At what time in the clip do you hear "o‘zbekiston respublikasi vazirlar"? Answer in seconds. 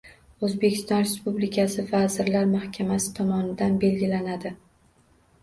0.45-2.49